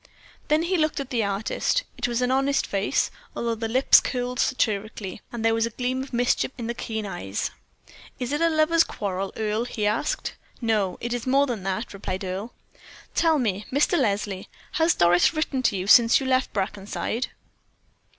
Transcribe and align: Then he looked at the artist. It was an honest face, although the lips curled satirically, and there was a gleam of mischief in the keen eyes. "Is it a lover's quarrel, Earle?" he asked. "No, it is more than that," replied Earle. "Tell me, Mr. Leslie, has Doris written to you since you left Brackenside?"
Then 0.47 0.63
he 0.63 0.79
looked 0.79 0.99
at 0.99 1.11
the 1.11 1.23
artist. 1.23 1.83
It 1.95 2.07
was 2.07 2.23
an 2.23 2.31
honest 2.31 2.65
face, 2.65 3.11
although 3.35 3.53
the 3.53 3.67
lips 3.67 3.99
curled 3.99 4.39
satirically, 4.39 5.21
and 5.31 5.45
there 5.45 5.53
was 5.53 5.67
a 5.67 5.69
gleam 5.69 6.01
of 6.01 6.11
mischief 6.11 6.51
in 6.57 6.65
the 6.65 6.73
keen 6.73 7.05
eyes. 7.05 7.51
"Is 8.17 8.31
it 8.33 8.41
a 8.41 8.49
lover's 8.49 8.83
quarrel, 8.83 9.31
Earle?" 9.37 9.65
he 9.65 9.85
asked. 9.85 10.33
"No, 10.59 10.97
it 11.01 11.13
is 11.13 11.27
more 11.27 11.45
than 11.45 11.61
that," 11.65 11.93
replied 11.93 12.23
Earle. 12.23 12.51
"Tell 13.13 13.37
me, 13.37 13.67
Mr. 13.71 13.95
Leslie, 13.95 14.49
has 14.71 14.95
Doris 14.95 15.35
written 15.35 15.61
to 15.61 15.77
you 15.77 15.85
since 15.85 16.19
you 16.19 16.25
left 16.25 16.51
Brackenside?" 16.51 17.27